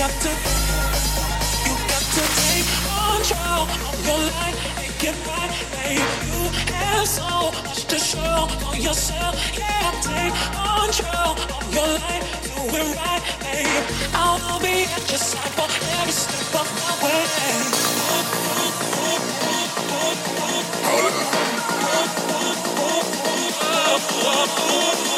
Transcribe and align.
got 0.00 0.08
to, 0.22 0.30
you 1.68 1.74
got 1.92 2.04
to 2.16 2.22
take 2.40 2.68
control 2.88 3.68
of 3.68 3.98
your 4.08 4.20
life, 4.32 4.56
make 4.78 5.04
it 5.04 5.16
right. 5.28 5.52
Babe. 5.76 6.08
You 6.24 6.40
have 6.72 7.06
so 7.06 7.28
much 7.64 7.84
to 7.84 7.98
show 7.98 8.48
for 8.60 8.76
yourself. 8.76 9.34
Yeah, 9.58 9.92
take 10.00 10.32
control 10.56 11.36
of 11.36 11.66
your 11.76 11.90
life, 12.00 12.24
do 12.48 12.56
it 12.80 12.96
right, 12.96 13.22
babe. 13.44 13.84
I'll 14.14 14.58
be 14.60 14.88
at 14.88 15.04
your 15.10 15.20
side 15.20 15.52
for 15.58 15.68
every 15.68 16.12
step 16.12 16.54
of 16.62 16.68
my 16.80 16.92
way. 17.04 17.20
Hold 20.88 21.12
up. 25.04 25.09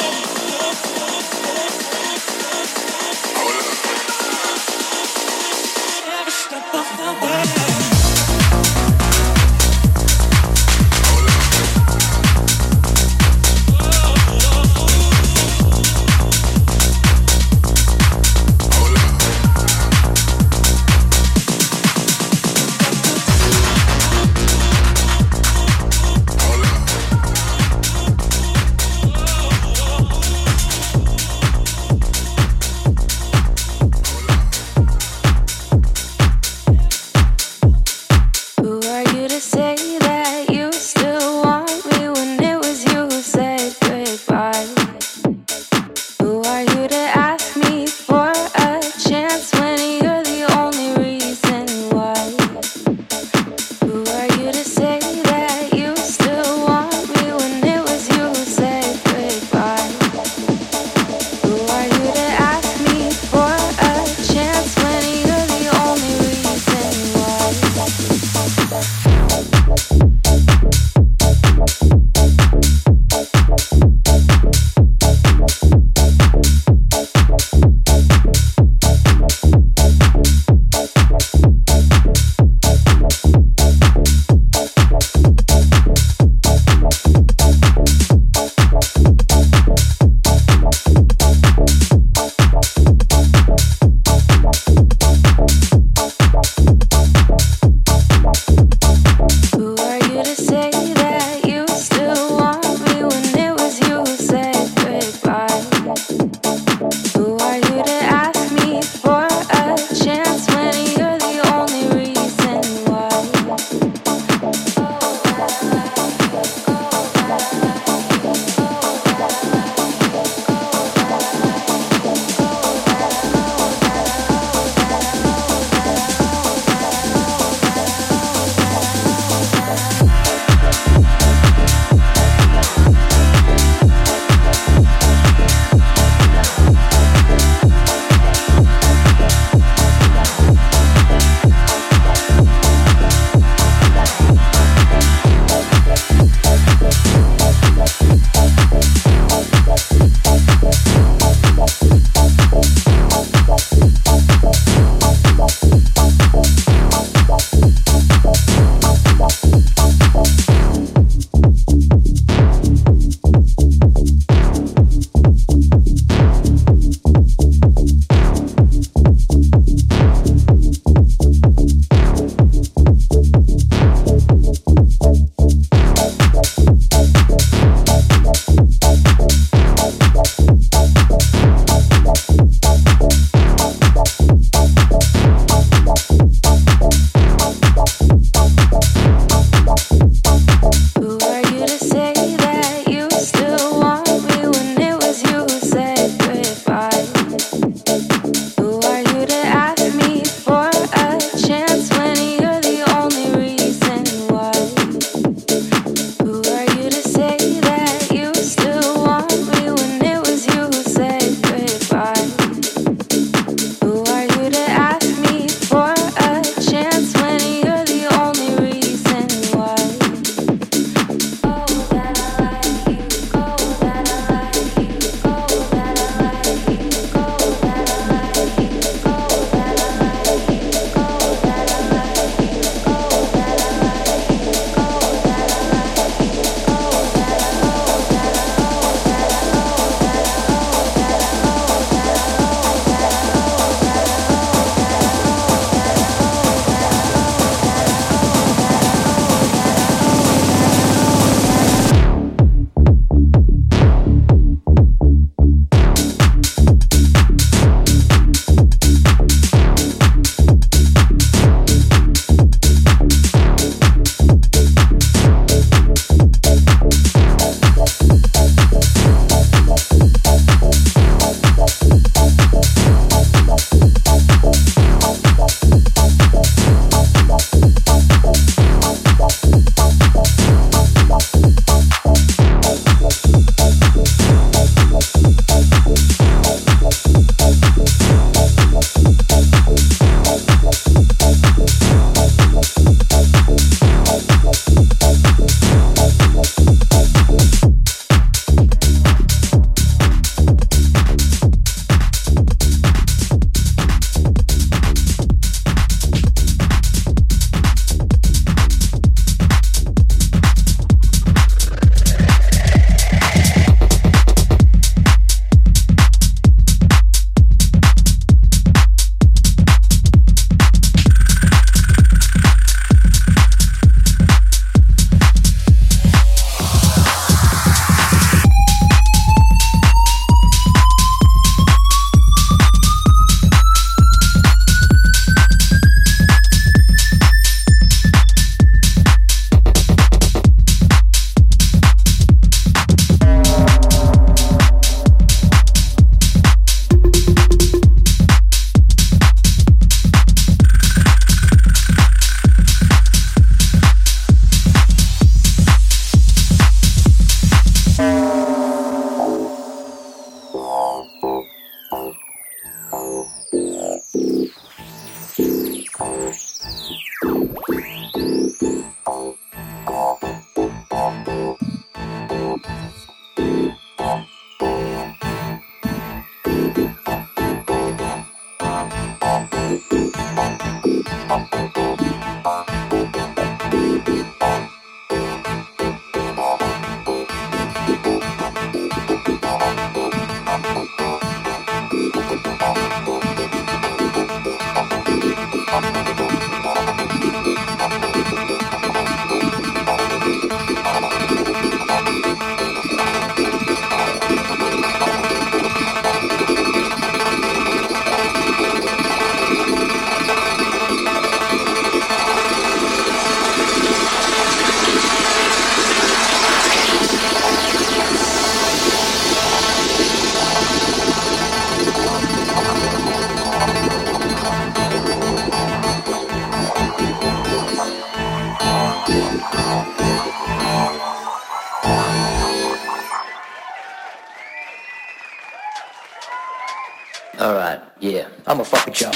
Alright, 437.39 437.81
yeah. 437.99 438.27
I'm 438.45 438.59
a 438.59 438.65
fucking 438.65 438.93
champ. 438.93 439.15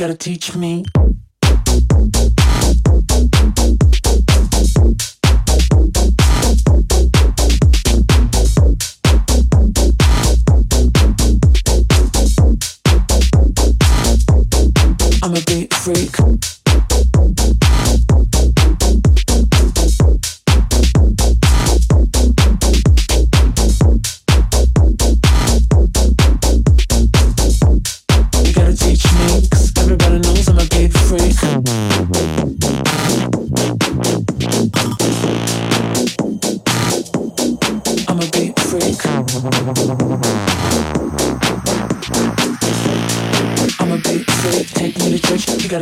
gotta 0.00 0.16
teach 0.16 0.56
me. 0.56 0.82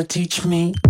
teach 0.09 0.45
me. 0.47 0.88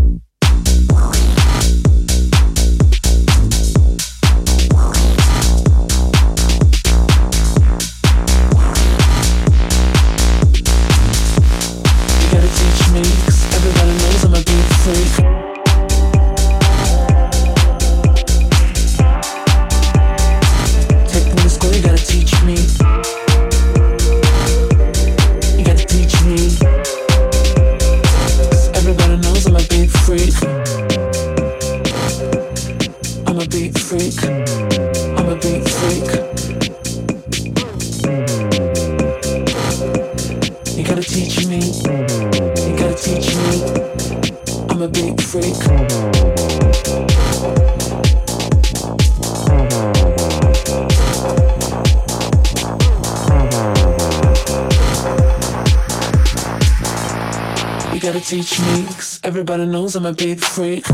Everybody 59.39 59.67
knows 59.67 59.95
I'm 59.95 60.05
a 60.05 60.13
big 60.13 60.41
freak. 60.41 60.85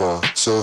Evening 0.00 0.22
so 0.34 0.62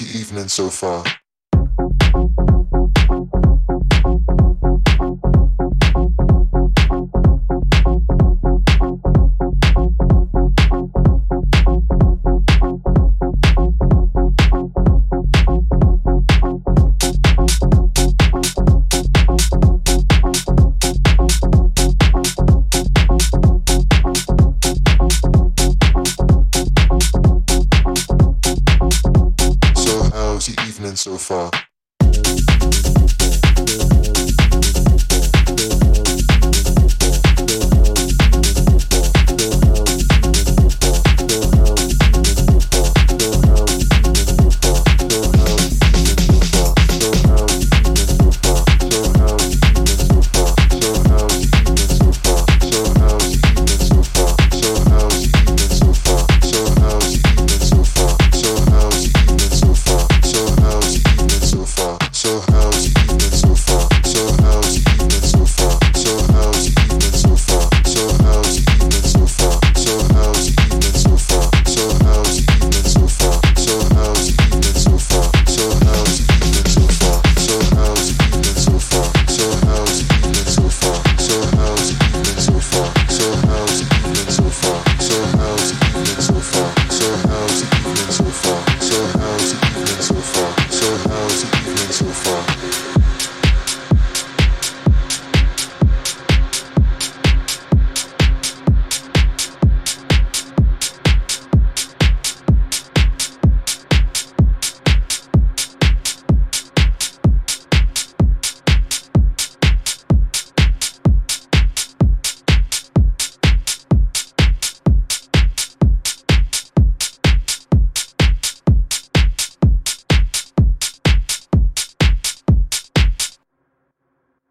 far? 0.00 0.48
so 0.48 0.70
far. 0.70 1.04